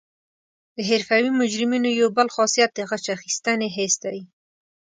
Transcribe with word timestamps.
د 0.75 0.77
حرفوي 0.89 1.31
مجرمینو 1.41 1.89
یو 1.99 2.07
بل 2.17 2.27
خاصیت 2.35 2.69
د 2.73 2.79
غچ 2.89 3.05
اخیستنې 3.17 3.67
حس 3.75 3.95
دی 4.03 4.19